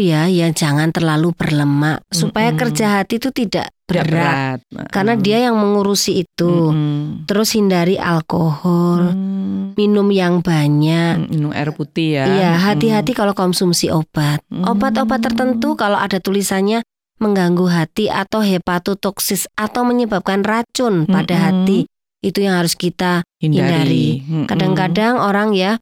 ya 0.00 0.24
ya 0.24 0.48
jangan 0.48 0.88
terlalu 0.90 1.36
berlemak 1.36 2.00
supaya 2.08 2.48
Mm-mm. 2.48 2.60
kerja 2.64 2.86
hati 2.96 3.20
itu 3.20 3.28
tidak 3.28 3.68
berat, 3.84 4.64
berat. 4.64 4.88
karena 4.88 5.12
dia 5.14 5.44
yang 5.44 5.60
mengurusi 5.60 6.24
itu. 6.24 6.72
Mm-mm. 6.72 7.28
Terus 7.28 7.52
hindari 7.52 8.00
alkohol, 8.00 9.12
Hmm, 9.12 9.76
minum 9.76 10.08
yang 10.08 10.40
banyak. 10.40 11.28
minum 11.28 11.52
air 11.52 11.68
putih 11.70 12.16
ya. 12.16 12.24
Iya, 12.24 12.50
Hmm. 12.50 12.64
hati-hati 12.64 13.12
kalau 13.12 13.36
konsumsi 13.36 13.92
obat. 13.92 14.40
Hmm. 14.48 14.64
Obat-obat 14.64 15.20
tertentu 15.20 15.76
kalau 15.76 16.00
ada 16.00 16.16
tulisannya 16.16 16.80
mengganggu 17.22 17.66
hati 17.70 18.10
atau 18.10 18.42
hepatotoksis 18.42 19.46
atau 19.54 19.86
menyebabkan 19.86 20.42
racun 20.42 21.06
pada 21.06 21.34
Mm-mm. 21.34 21.46
hati, 21.46 21.78
itu 22.24 22.38
yang 22.42 22.58
harus 22.58 22.74
kita 22.74 23.22
hindari. 23.38 24.24
Kadang-kadang 24.50 25.20
orang 25.20 25.54
ya 25.54 25.78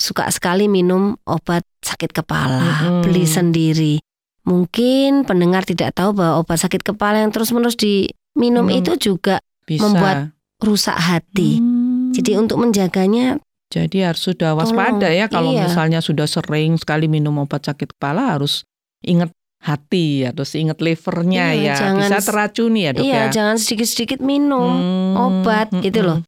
suka 0.00 0.30
sekali 0.32 0.66
minum 0.70 1.20
obat 1.28 1.66
sakit 1.84 2.16
kepala, 2.16 2.64
Mm-mm. 2.88 3.02
beli 3.04 3.28
sendiri. 3.28 3.94
Mungkin 4.48 5.28
pendengar 5.28 5.68
tidak 5.68 5.92
tahu 5.92 6.16
bahwa 6.16 6.40
obat 6.40 6.58
sakit 6.64 6.80
kepala 6.80 7.20
yang 7.20 7.30
terus-menerus 7.30 7.76
diminum 7.76 8.72
Hmm. 8.72 8.78
itu 8.80 8.92
juga 8.96 9.44
bisa 9.68 9.84
membuat 9.84 10.32
rusak 10.64 10.96
hati. 10.96 11.60
Hmm. 11.60 12.10
Jadi 12.16 12.40
untuk 12.40 12.58
menjaganya 12.58 13.38
Jadi 13.70 14.02
harus 14.02 14.26
sudah 14.26 14.58
waspada 14.58 15.06
Tolong, 15.06 15.14
ya 15.14 15.26
kalau 15.30 15.54
iya. 15.54 15.70
misalnya 15.70 16.02
sudah 16.02 16.26
sering 16.26 16.74
sekali 16.74 17.06
minum 17.06 17.38
obat 17.38 17.70
sakit 17.70 17.94
kepala 17.94 18.34
harus 18.34 18.66
ingat 19.06 19.30
hati 19.60 20.24
harus 20.24 20.56
ingat 20.56 20.80
livernya 20.80 21.52
Iya, 21.52 21.60
ya 21.60 21.74
jangan 21.76 22.00
bisa 22.00 22.18
teracuni 22.24 22.80
ya 22.88 22.90
dok 22.96 23.04
iya 23.04 23.12
ya. 23.12 23.24
jangan 23.28 23.56
sedikit-sedikit 23.60 24.20
minum 24.24 24.72
Hmm, 24.72 25.12
obat 25.20 25.68
mm-mm. 25.70 25.84
gitu 25.84 26.00
loh. 26.00 26.18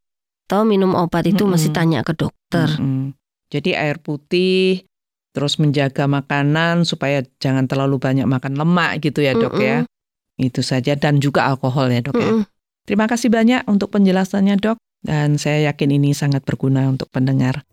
Tahu 0.46 0.62
minum 0.68 0.92
obat 0.92 1.24
itu 1.24 1.48
Mm-mm. 1.48 1.56
mesti 1.56 1.72
tanya 1.72 2.04
ke 2.04 2.12
dokter. 2.12 2.68
Mm-mm. 2.76 3.16
Jadi 3.48 3.72
air 3.72 3.96
putih 3.96 4.84
terus 5.32 5.56
menjaga 5.56 6.04
makanan 6.04 6.84
supaya 6.84 7.24
jangan 7.40 7.64
terlalu 7.64 7.96
banyak 7.96 8.28
makan 8.28 8.52
lemak 8.52 9.00
gitu 9.00 9.24
ya 9.24 9.32
dok 9.32 9.56
ya. 9.56 9.88
Itu 10.36 10.60
saja 10.60 10.92
dan 10.92 11.16
juga 11.18 11.48
alkohol 11.48 11.88
ya 11.88 12.04
dok 12.04 12.16
ya. 12.16 12.28
Mm-mm. 12.28 12.44
Terima 12.84 13.08
kasih 13.08 13.32
banyak 13.32 13.64
untuk 13.64 13.88
penjelasannya 13.96 14.60
dok 14.60 14.76
dan 15.00 15.40
saya 15.40 15.72
yakin 15.72 15.88
ini 15.96 16.12
sangat 16.12 16.44
berguna 16.44 16.84
untuk 16.84 17.08
pendengar. 17.08 17.64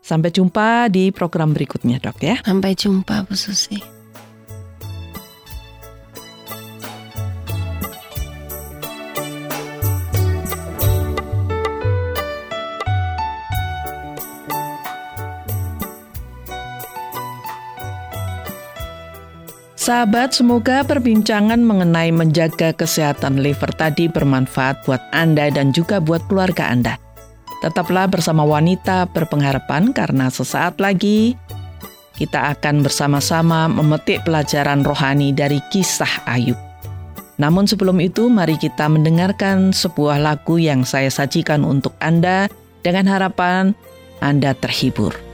Sampai 0.00 0.32
jumpa 0.32 0.88
di 0.88 1.12
program 1.12 1.52
berikutnya 1.52 2.00
dok 2.00 2.16
ya. 2.24 2.40
Sampai 2.40 2.72
jumpa 2.72 3.28
Bu 3.28 3.36
Susi. 3.36 4.01
Sahabat, 19.82 20.30
semoga 20.30 20.86
perbincangan 20.86 21.58
mengenai 21.58 22.14
menjaga 22.14 22.70
kesehatan 22.70 23.42
liver 23.42 23.66
tadi 23.74 24.06
bermanfaat 24.06 24.86
buat 24.86 25.02
Anda 25.10 25.50
dan 25.50 25.74
juga 25.74 25.98
buat 25.98 26.22
keluarga 26.30 26.70
Anda. 26.70 26.94
Tetaplah 27.66 28.06
bersama 28.06 28.46
wanita 28.46 29.10
berpengharapan 29.10 29.90
karena 29.90 30.30
sesaat 30.30 30.78
lagi 30.78 31.34
kita 32.14 32.54
akan 32.54 32.86
bersama-sama 32.86 33.66
memetik 33.66 34.22
pelajaran 34.22 34.86
rohani 34.86 35.34
dari 35.34 35.58
kisah 35.74 36.30
Ayub. 36.30 36.54
Namun 37.42 37.66
sebelum 37.66 37.98
itu 37.98 38.30
mari 38.30 38.54
kita 38.62 38.86
mendengarkan 38.86 39.74
sebuah 39.74 40.22
lagu 40.22 40.62
yang 40.62 40.86
saya 40.86 41.10
sajikan 41.10 41.66
untuk 41.66 41.98
Anda 41.98 42.46
dengan 42.86 43.10
harapan 43.10 43.74
Anda 44.22 44.54
terhibur. 44.54 45.31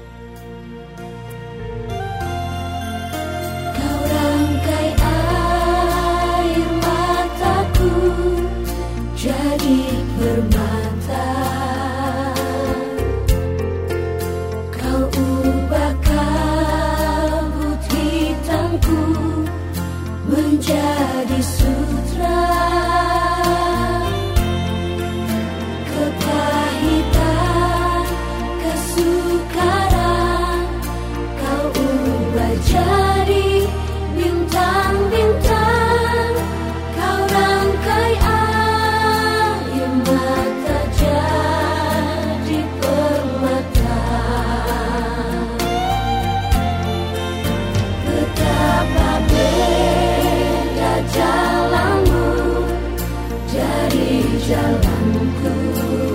Jalanku 54.48 56.07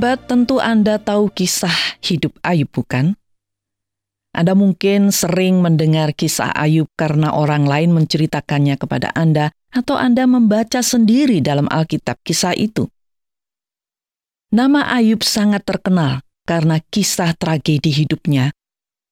Sahabat, 0.00 0.32
tentu 0.32 0.56
Anda 0.64 0.96
tahu 0.96 1.28
kisah 1.28 2.00
hidup 2.00 2.32
Ayub, 2.40 2.72
bukan? 2.72 3.20
Anda 4.32 4.56
mungkin 4.56 5.12
sering 5.12 5.60
mendengar 5.60 6.16
kisah 6.16 6.56
Ayub 6.56 6.88
karena 6.96 7.36
orang 7.36 7.68
lain 7.68 7.92
menceritakannya 7.92 8.80
kepada 8.80 9.12
Anda, 9.12 9.52
atau 9.68 10.00
Anda 10.00 10.24
membaca 10.24 10.80
sendiri 10.80 11.44
dalam 11.44 11.68
Alkitab 11.68 12.16
kisah 12.24 12.56
itu. 12.56 12.88
Nama 14.56 14.88
Ayub 14.96 15.20
sangat 15.20 15.68
terkenal 15.68 16.24
karena 16.48 16.80
kisah 16.80 17.36
tragedi 17.36 17.92
hidupnya 17.92 18.56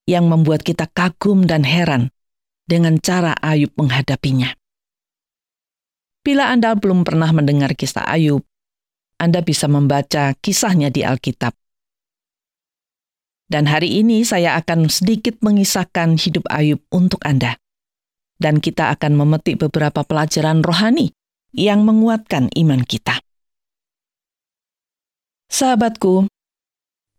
yang 0.09 0.25
membuat 0.25 0.65
kita 0.65 0.89
kagum 0.89 1.45
dan 1.45 1.69
heran 1.69 2.09
dengan 2.65 2.97
cara 2.97 3.37
Ayub 3.45 3.77
menghadapinya. 3.77 4.57
Bila 6.25 6.49
Anda 6.49 6.73
belum 6.73 7.05
pernah 7.05 7.29
mendengar 7.37 7.77
kisah 7.77 8.09
Ayub, 8.09 8.41
Anda 9.19 9.43
bisa 9.43 9.67
membaca 9.67 10.35
kisahnya 10.39 10.95
di 10.95 11.03
Alkitab. 11.03 11.51
Dan 13.49 13.67
hari 13.67 13.99
ini 13.99 14.23
saya 14.23 14.55
akan 14.61 14.87
sedikit 14.87 15.43
mengisahkan 15.43 16.21
hidup 16.21 16.47
Ayub 16.53 16.79
untuk 16.95 17.19
Anda. 17.27 17.59
Dan 18.39 18.63
kita 18.63 18.95
akan 18.95 19.19
memetik 19.19 19.59
beberapa 19.59 20.07
pelajaran 20.07 20.63
rohani 20.63 21.11
yang 21.51 21.83
menguatkan 21.83 22.53
iman 22.55 22.87
kita. 22.87 23.19
Sahabatku, 25.51 26.31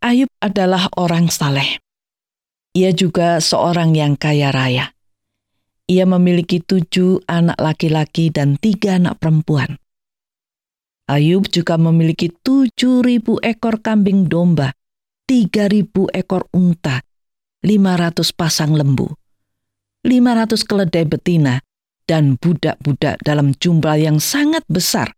Ayub 0.00 0.30
adalah 0.40 0.88
orang 0.96 1.28
saleh. 1.28 1.76
Ia 2.72 2.94
juga 2.94 3.42
seorang 3.42 3.92
yang 3.92 4.14
kaya 4.16 4.54
raya. 4.54 4.94
Ia 5.90 6.06
memiliki 6.06 6.62
tujuh 6.62 7.26
anak 7.26 7.58
laki-laki 7.58 8.30
dan 8.30 8.54
tiga 8.56 8.96
anak 8.96 9.18
perempuan. 9.18 9.76
Ayub 11.10 11.50
juga 11.50 11.74
memiliki 11.74 12.30
tujuh 12.30 13.02
ribu 13.02 13.42
ekor 13.42 13.82
kambing 13.82 14.30
domba, 14.30 14.70
tiga 15.26 15.66
ribu 15.66 16.06
ekor 16.14 16.46
unta, 16.54 17.02
lima 17.66 17.98
ratus 17.98 18.30
pasang 18.30 18.78
lembu, 18.78 19.10
lima 20.06 20.38
ratus 20.38 20.62
keledai 20.62 21.10
betina, 21.10 21.58
dan 22.06 22.38
budak-budak 22.38 23.18
dalam 23.26 23.50
jumlah 23.58 23.98
yang 23.98 24.22
sangat 24.22 24.62
besar. 24.70 25.10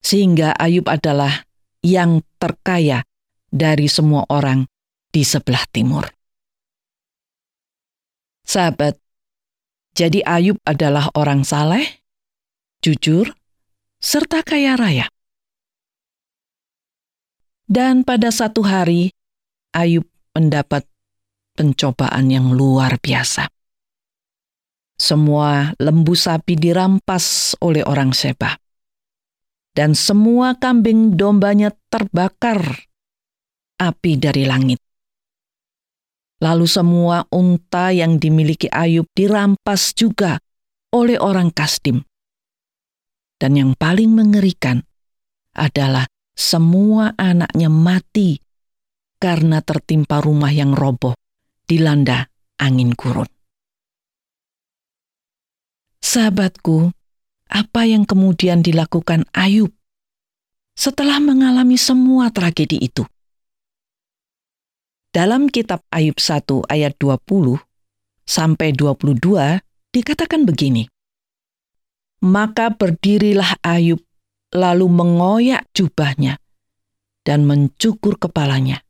Sehingga 0.00 0.56
Ayub 0.56 0.88
adalah 0.88 1.44
yang 1.84 2.24
terkaya 2.40 3.04
dari 3.52 3.92
semua 3.92 4.24
orang 4.32 4.64
di 5.12 5.20
sebelah 5.20 5.68
timur. 5.68 6.08
Sahabat, 8.48 8.96
jadi 9.92 10.24
Ayub 10.24 10.56
adalah 10.64 11.12
orang 11.12 11.44
saleh, 11.44 11.84
jujur, 12.80 13.36
serta 14.00 14.42
kaya 14.42 14.74
raya. 14.74 15.06
Dan 17.70 18.02
pada 18.02 18.34
satu 18.34 18.66
hari, 18.66 19.14
Ayub 19.70 20.08
mendapat 20.34 20.82
pencobaan 21.54 22.26
yang 22.32 22.50
luar 22.50 22.98
biasa. 22.98 23.46
Semua 24.98 25.70
lembu 25.78 26.18
sapi 26.18 26.58
dirampas 26.58 27.54
oleh 27.62 27.86
orang 27.86 28.10
Seba 28.10 28.58
dan 29.74 29.94
semua 29.94 30.58
kambing 30.58 31.14
dombanya 31.14 31.70
terbakar 31.88 32.90
api 33.78 34.12
dari 34.18 34.44
langit. 34.44 34.80
Lalu 36.40 36.66
semua 36.66 37.28
unta 37.32 37.92
yang 37.92 38.16
dimiliki 38.16 38.66
Ayub 38.72 39.04
dirampas 39.12 39.92
juga 39.92 40.40
oleh 40.92 41.20
orang 41.20 41.52
Kasdim. 41.52 42.00
Dan 43.40 43.56
yang 43.56 43.72
paling 43.72 44.12
mengerikan 44.12 44.84
adalah 45.56 46.04
semua 46.36 47.16
anaknya 47.16 47.72
mati 47.72 48.36
karena 49.16 49.64
tertimpa 49.64 50.20
rumah 50.20 50.52
yang 50.52 50.76
roboh 50.76 51.16
dilanda 51.64 52.28
angin 52.60 52.92
gurun. 52.92 53.28
Sahabatku, 56.00 56.92
apa 57.48 57.82
yang 57.88 58.04
kemudian 58.04 58.60
dilakukan 58.60 59.24
Ayub 59.32 59.72
setelah 60.76 61.20
mengalami 61.20 61.76
semua 61.76 62.32
tragedi 62.32 62.80
itu. 62.80 63.04
Dalam 65.10 65.50
kitab 65.50 65.84
Ayub 65.90 66.16
1 66.16 66.70
ayat 66.70 66.94
20 66.96 67.58
sampai 68.24 68.70
22 68.72 69.60
dikatakan 69.90 70.46
begini. 70.46 70.86
Maka 72.20 72.76
berdirilah 72.76 73.56
Ayub 73.64 74.04
lalu 74.52 74.86
mengoyak 74.92 75.64
jubahnya 75.72 76.36
dan 77.24 77.48
mencukur 77.48 78.20
kepalanya. 78.20 78.84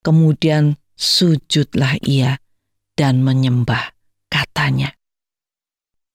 Kemudian 0.00 0.80
sujudlah 0.96 2.00
ia 2.02 2.40
dan 2.98 3.22
menyembah 3.22 3.94
katanya. 4.32 4.96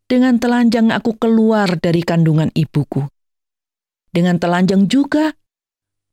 Dengan 0.05 0.37
telanjang 0.37 0.93
aku 0.93 1.17
keluar 1.17 1.81
dari 1.81 2.05
kandungan 2.05 2.53
ibuku. 2.53 3.05
Dengan 4.11 4.37
telanjang 4.37 4.85
juga 4.85 5.33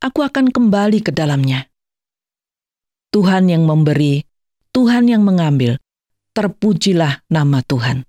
aku 0.00 0.24
akan 0.24 0.48
kembali 0.48 1.04
ke 1.04 1.12
dalamnya. 1.12 1.68
Tuhan 3.12 3.52
yang 3.52 3.68
memberi, 3.68 4.24
Tuhan 4.72 5.12
yang 5.12 5.20
mengambil, 5.20 5.76
terpujilah 6.32 7.20
nama 7.28 7.60
Tuhan. 7.60 8.08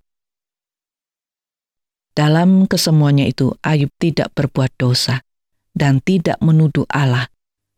Dalam 2.13 2.69
kesemuanya 2.69 3.26
itu, 3.26 3.58
Ayub 3.65 3.89
tidak 3.97 4.38
berbuat 4.38 4.78
dosa 4.78 5.26
dan 5.73 5.97
tidak 6.06 6.38
menuduh 6.45 6.86
Allah 6.93 7.26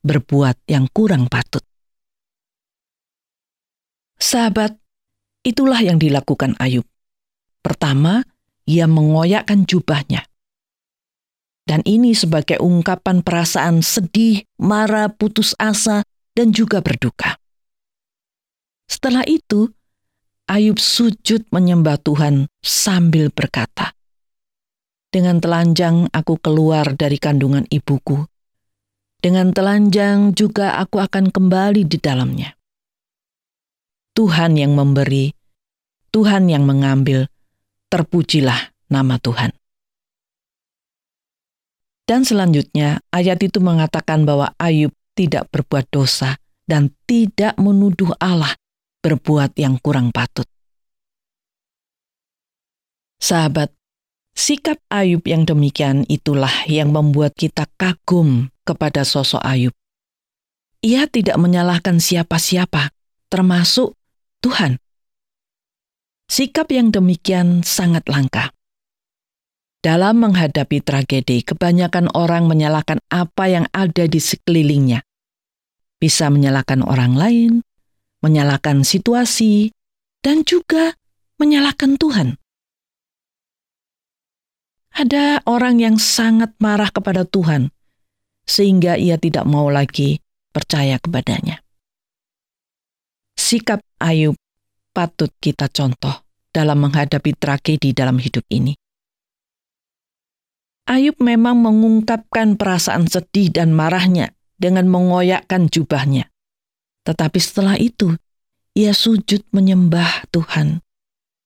berbuat 0.03 0.67
yang 0.67 0.91
kurang 0.91 1.31
patut. 1.31 1.63
Sahabat, 4.19 4.75
itulah 5.47 5.79
yang 5.79 5.95
dilakukan 5.95 6.59
Ayub. 6.59 6.83
Pertama, 7.63 8.27
ia 8.67 8.85
mengoyakkan 8.91 9.63
jubahnya. 9.63 10.27
Dan 11.65 11.81
ini 11.87 12.13
sebagai 12.13 12.61
ungkapan 12.61 13.25
perasaan 13.25 13.81
sedih, 13.81 14.45
marah, 14.61 15.09
putus 15.09 15.57
asa, 15.57 16.05
dan 16.37 16.53
juga 16.53 16.83
berduka. 16.83 17.41
Setelah 18.85 19.25
itu, 19.25 19.73
Ayub 20.45 20.77
sujud 20.77 21.49
menyembah 21.49 21.97
Tuhan 22.05 22.45
sambil 22.61 23.33
berkata, 23.33 23.97
"Dengan 25.15 25.39
telanjang 25.39 26.12
aku 26.12 26.36
keluar 26.43 26.91
dari 26.91 27.15
kandungan 27.15 27.63
ibuku. 27.71 28.28
Dengan 29.23 29.56
telanjang 29.56 30.36
juga 30.36 30.75
aku 30.75 30.99
akan 30.99 31.32
kembali 31.32 31.88
di 31.88 31.95
dalamnya." 31.95 32.51
Tuhan 34.12 34.60
yang 34.60 34.75
memberi, 34.75 35.32
Tuhan 36.12 36.51
yang 36.51 36.67
mengambil, 36.67 37.32
terpujilah 37.88 38.75
nama 38.91 39.15
Tuhan. 39.19 39.56
Dan 42.06 42.28
selanjutnya, 42.28 42.99
ayat 43.12 43.39
itu 43.41 43.63
mengatakan 43.63 44.23
bahwa 44.28 44.51
Ayub 44.60 44.91
tidak 45.15 45.49
berbuat 45.49 45.89
dosa 45.89 46.38
dan 46.67 46.93
tidak 47.10 47.58
menuduh 47.58 48.13
Allah 48.21 48.54
berbuat 49.01 49.58
yang 49.58 49.82
kurang 49.82 50.13
patut. 50.13 50.45
Sahabat, 53.17 53.73
sikap 54.35 54.77
Ayub 54.91 55.23
yang 55.25 55.47
demikian 55.47 56.03
itulah 56.11 56.51
yang 56.67 56.91
membuat 56.91 57.33
kita 57.33 57.65
kagum 57.79 58.51
kepada 58.67 59.07
sosok 59.07 59.41
Ayub. 59.41 59.73
Ia 60.85 61.09
tidak 61.09 61.39
menyalahkan 61.41 61.97
siapa-siapa, 61.97 62.93
termasuk 63.31 63.97
Tuhan. 64.43 64.77
Sikap 66.29 66.69
yang 66.69 66.93
demikian 66.93 67.65
sangat 67.65 68.05
langka. 68.05 68.53
Dalam 69.81 70.17
menghadapi 70.17 70.81
tragedi, 70.81 71.45
kebanyakan 71.45 72.09
orang 72.17 72.49
menyalahkan 72.49 73.01
apa 73.09 73.45
yang 73.49 73.65
ada 73.69 74.09
di 74.09 74.17
sekelilingnya. 74.17 75.05
Bisa 76.01 76.29
menyalahkan 76.33 76.81
orang 76.81 77.13
lain, 77.13 77.51
menyalahkan 78.25 78.81
situasi, 78.81 79.69
dan 80.25 80.41
juga 80.41 80.97
menyalahkan 81.37 82.01
Tuhan. 82.01 82.41
Ada 84.95 85.43
orang 85.43 85.84
yang 85.84 85.99
sangat 85.99 86.55
marah 86.55 86.88
kepada 86.88 87.27
Tuhan, 87.27 87.67
sehingga 88.47 88.95
ia 88.95 89.19
tidak 89.19 89.43
mau 89.43 89.67
lagi 89.67 90.23
percaya 90.55 90.95
kepadanya. 91.03 91.60
Sikap 93.36 93.84
Ayub 93.99 94.39
patut 94.95 95.27
kita 95.43 95.67
contoh 95.67 96.23
dalam 96.55 96.79
menghadapi 96.79 97.36
tragedi 97.36 97.91
dalam 97.91 98.15
hidup 98.23 98.47
ini. 98.47 98.71
Ayub 100.88 101.19
memang 101.19 101.60
mengungkapkan 101.60 102.55
perasaan 102.55 103.12
sedih 103.12 103.51
dan 103.51 103.75
marahnya 103.75 104.31
dengan 104.55 104.88
mengoyakkan 104.88 105.67
jubahnya. 105.67 106.31
Tetapi 107.03 107.39
setelah 107.43 107.75
itu, 107.75 108.15
ia 108.71 108.95
sujud 108.95 109.43
menyembah 109.51 110.31
Tuhan, 110.31 110.79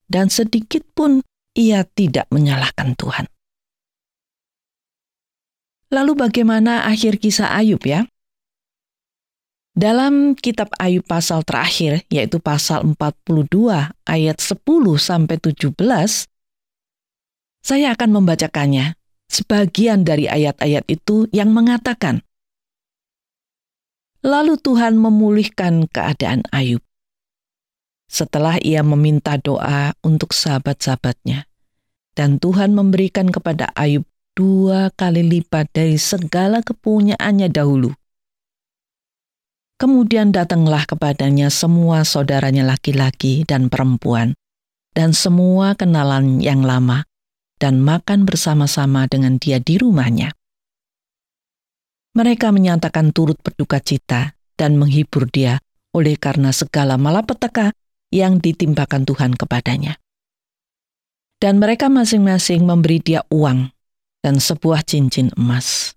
dan 0.06 0.30
sedikit 0.30 0.86
pun 0.94 1.26
ia 1.58 1.82
tidak 1.82 2.30
menyalahkan 2.30 2.94
Tuhan. 2.94 3.26
Lalu 5.90 6.14
bagaimana 6.14 6.86
akhir 6.86 7.18
kisah 7.18 7.50
Ayub 7.58 7.82
ya? 7.82 8.06
Dalam 9.74 10.38
kitab 10.38 10.70
Ayub 10.78 11.02
pasal 11.02 11.42
terakhir, 11.42 12.06
yaitu 12.14 12.38
pasal 12.38 12.86
42 12.94 13.90
ayat 14.06 14.38
10 14.38 14.62
sampai 14.98 15.38
17, 15.42 16.30
saya 17.66 17.94
akan 17.94 18.10
membacakannya. 18.22 18.98
Sebagian 19.30 20.02
dari 20.10 20.26
ayat-ayat 20.26 20.90
itu 20.90 21.30
yang 21.30 21.54
mengatakan, 21.54 22.26
Lalu 24.26 24.58
Tuhan 24.58 24.98
memulihkan 24.98 25.86
keadaan 25.86 26.50
Ayub. 26.50 26.82
Setelah 28.10 28.58
ia 28.58 28.82
meminta 28.82 29.38
doa 29.38 29.94
untuk 30.02 30.34
sahabat-sahabatnya, 30.34 31.46
dan 32.18 32.42
Tuhan 32.42 32.74
memberikan 32.74 33.30
kepada 33.30 33.70
Ayub 33.78 34.09
dua 34.40 34.88
kali 34.96 35.20
lipat 35.28 35.68
dari 35.76 36.00
segala 36.00 36.64
kepunyaannya 36.64 37.52
dahulu. 37.52 37.92
Kemudian 39.76 40.32
datanglah 40.32 40.88
kepadanya 40.88 41.52
semua 41.52 42.08
saudaranya 42.08 42.64
laki-laki 42.64 43.44
dan 43.44 43.68
perempuan, 43.68 44.40
dan 44.96 45.12
semua 45.12 45.76
kenalan 45.76 46.40
yang 46.40 46.64
lama, 46.64 47.04
dan 47.60 47.84
makan 47.84 48.24
bersama-sama 48.24 49.12
dengan 49.12 49.36
dia 49.36 49.60
di 49.60 49.76
rumahnya. 49.76 50.32
Mereka 52.16 52.56
menyatakan 52.56 53.12
turut 53.12 53.36
berduka 53.44 53.84
cita 53.84 54.40
dan 54.56 54.80
menghibur 54.80 55.28
dia 55.28 55.60
oleh 55.92 56.16
karena 56.16 56.56
segala 56.56 56.96
malapetaka 56.96 57.76
yang 58.08 58.40
ditimpakan 58.40 59.04
Tuhan 59.04 59.36
kepadanya. 59.36 60.00
Dan 61.40 61.60
mereka 61.60 61.88
masing-masing 61.88 62.68
memberi 62.68 63.00
dia 63.00 63.24
uang 63.32 63.79
dan 64.20 64.40
sebuah 64.40 64.84
cincin 64.84 65.32
emas. 65.40 65.94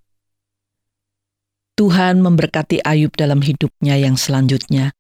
Tuhan 1.78 2.20
memberkati 2.20 2.84
Ayub 2.84 3.16
dalam 3.16 3.40
hidupnya 3.40 3.96
yang 3.96 4.14
selanjutnya 4.14 4.92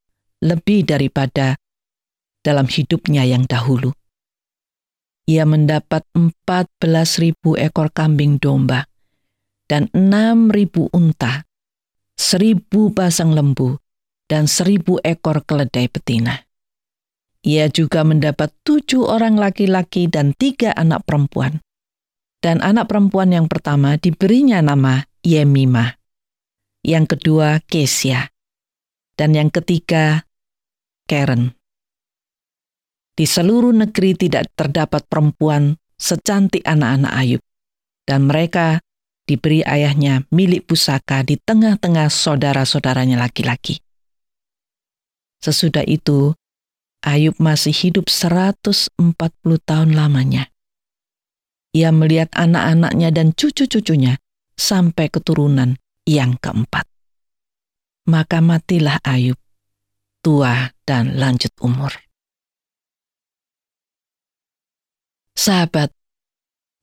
lebih 0.42 0.82
daripada 0.88 1.54
dalam 2.42 2.66
hidupnya 2.66 3.22
yang 3.22 3.46
dahulu 3.46 3.94
ia 5.26 5.46
mendapat 5.46 6.02
14.000 6.12 7.38
ekor 7.62 7.88
kambing 7.94 8.42
domba 8.42 8.90
dan 9.70 9.86
6.000 9.94 10.92
unta, 10.92 11.46
1.000 12.18 12.58
pasang 12.92 13.30
lembu, 13.32 13.78
dan 14.26 14.50
1.000 14.50 14.82
ekor 15.06 15.46
keledai 15.46 15.86
betina. 15.88 16.42
Ia 17.42 17.66
juga 17.70 18.06
mendapat 18.06 18.54
tujuh 18.62 19.06
orang 19.06 19.34
laki-laki 19.34 20.06
dan 20.06 20.34
tiga 20.34 20.74
anak 20.78 21.02
perempuan. 21.06 21.58
Dan 22.42 22.58
anak 22.58 22.90
perempuan 22.90 23.30
yang 23.30 23.46
pertama 23.46 23.94
diberinya 23.94 24.58
nama 24.58 25.06
Yemimah. 25.22 25.94
Yang 26.82 27.16
kedua 27.16 27.62
Kesia. 27.62 28.34
Dan 29.14 29.38
yang 29.38 29.54
ketiga 29.54 30.26
Karen. 31.06 31.54
Di 33.12 33.28
seluruh 33.28 33.70
negeri 33.70 34.18
tidak 34.18 34.50
terdapat 34.58 35.06
perempuan 35.06 35.78
secantik 36.00 36.66
anak-anak 36.66 37.12
Ayub, 37.14 37.42
dan 38.08 38.26
mereka 38.26 38.82
diberi 39.28 39.62
ayahnya 39.62 40.26
milik 40.34 40.66
pusaka 40.66 41.22
di 41.22 41.38
tengah-tengah 41.38 42.10
saudara-saudaranya 42.10 43.20
laki-laki. 43.20 43.78
Sesudah 45.38 45.86
itu, 45.86 46.34
Ayub 47.02 47.34
masih 47.42 47.74
hidup 47.74 48.06
140 48.06 48.94
tahun 49.62 49.90
lamanya. 49.94 50.51
Ia 51.72 51.88
melihat 51.88 52.28
anak-anaknya 52.36 53.08
dan 53.16 53.32
cucu-cucunya 53.32 54.20
sampai 54.52 55.08
keturunan 55.08 55.80
yang 56.04 56.36
keempat. 56.36 56.84
Maka 58.04 58.44
matilah 58.44 59.00
Ayub, 59.00 59.40
tua 60.20 60.76
dan 60.84 61.16
lanjut 61.16 61.54
umur. 61.64 61.96
Sahabat, 65.32 65.96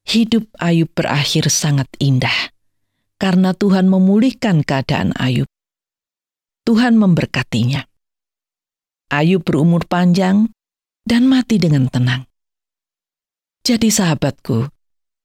hidup 0.09 0.49
Ayub 0.57 0.89
berakhir 0.97 1.53
sangat 1.53 1.85
indah 2.01 2.49
karena 3.21 3.53
Tuhan 3.53 3.85
memulihkan 3.91 4.65
keadaan 4.65 5.13
Ayub. 5.21 5.45
Tuhan 6.65 6.97
memberkatinya. 6.97 7.85
Ayub 9.13 9.45
berumur 9.45 9.85
panjang 9.85 10.49
dan 11.05 11.25
mati 11.25 11.57
dengan 11.61 11.89
tenang. 11.89 12.25
Jadi 13.65 13.89
sahabatku, 13.89 14.78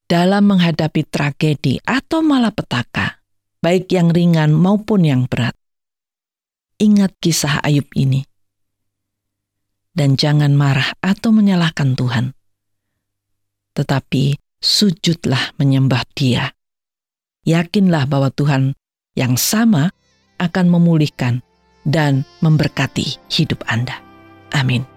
dalam 0.04 0.48
menghadapi 0.48 1.08
tragedi 1.08 1.80
atau 1.84 2.20
malapetaka, 2.20 3.24
baik 3.60 3.90
yang 3.92 4.12
ringan 4.12 4.52
maupun 4.52 5.04
yang 5.04 5.26
berat, 5.26 5.56
ingat 6.80 7.12
kisah 7.18 7.60
Ayub 7.64 7.88
ini. 7.96 8.24
Dan 9.94 10.18
jangan 10.18 10.52
marah 10.58 10.90
atau 11.00 11.30
menyalahkan 11.30 11.94
Tuhan 11.94 12.34
tetapi 13.74 14.38
sujudlah 14.62 15.58
menyembah 15.58 16.06
Dia. 16.14 16.48
Yakinlah 17.44 18.08
bahwa 18.08 18.32
Tuhan 18.32 18.72
yang 19.18 19.36
sama 19.36 19.92
akan 20.40 20.66
memulihkan 20.70 21.44
dan 21.84 22.24
memberkati 22.40 23.20
hidup 23.28 23.60
Anda. 23.68 24.00
Amin. 24.56 24.93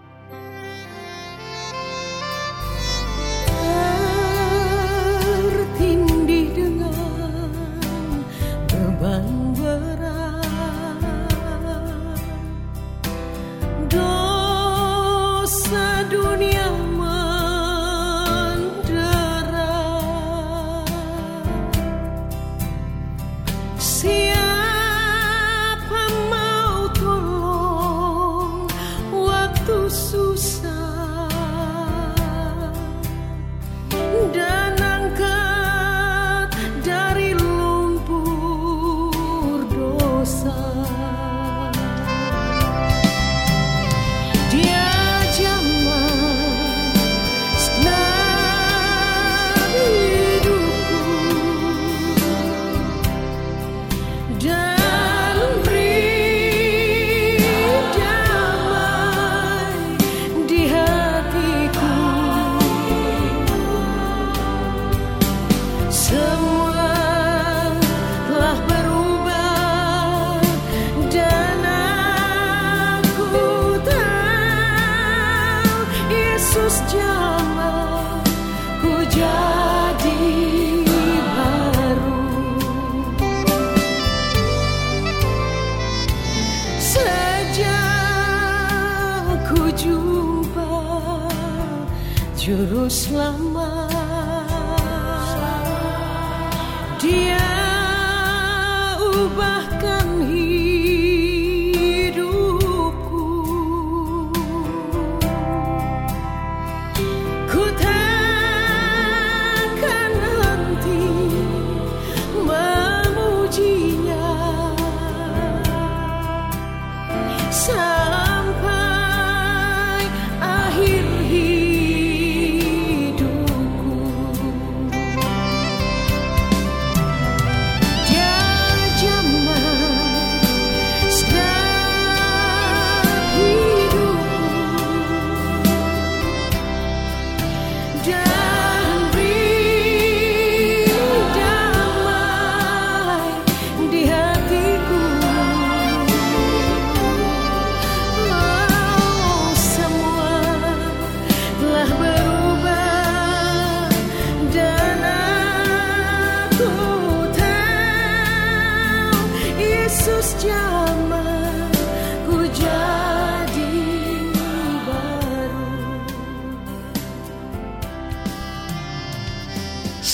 Selamat 92.87 93.56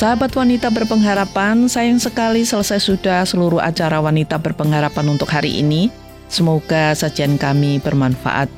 Sahabat 0.03 0.35
wanita 0.35 0.67
berpengharapan, 0.67 1.71
sayang 1.71 1.95
sekali 1.95 2.43
selesai 2.43 2.91
sudah 2.91 3.23
seluruh 3.23 3.63
acara 3.63 4.03
wanita 4.03 4.35
berpengharapan 4.35 5.15
untuk 5.15 5.31
hari 5.31 5.63
ini. 5.63 5.87
Semoga 6.27 6.91
sajian 6.91 7.39
kami 7.39 7.79
bermanfaat 7.79 8.51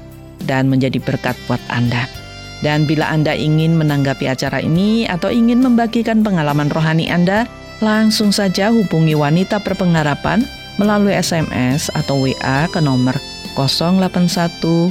dan 0.49 0.65
menjadi 0.65 0.97
berkat 0.97 1.37
buat 1.45 1.61
Anda. 1.69 2.09
Dan 2.65 2.89
bila 2.89 3.13
Anda 3.13 3.37
ingin 3.37 3.77
menanggapi 3.77 4.25
acara 4.25 4.57
ini 4.57 5.05
atau 5.05 5.29
ingin 5.29 5.61
membagikan 5.61 6.25
pengalaman 6.25 6.65
rohani 6.73 7.13
Anda, 7.13 7.45
langsung 7.77 8.33
saja 8.33 8.73
hubungi 8.73 9.13
wanita 9.13 9.61
berpengharapan 9.61 10.41
melalui 10.81 11.13
SMS 11.13 11.93
atau 11.93 12.25
WA 12.25 12.65
ke 12.73 12.81
nomor 12.81 13.21
081 13.53 14.89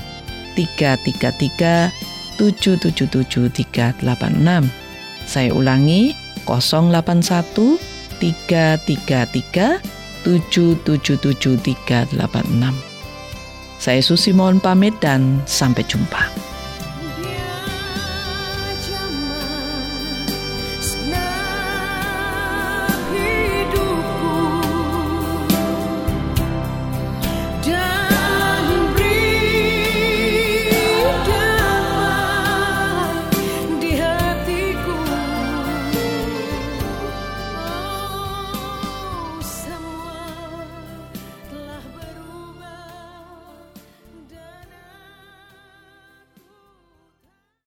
333 0.54 1.90
777 2.38 3.50
386. 3.98 4.06
Saya 5.26 5.50
ulangi 5.50 6.22
081 6.46 7.80
333 8.20 9.80
777 10.24 11.60
386. 11.60 12.94
Saya 13.80 14.00
Susi 14.00 14.32
mohon 14.32 14.62
pamit 14.64 14.96
dan 15.02 15.44
sampai 15.44 15.84
jumpa. 15.84 16.43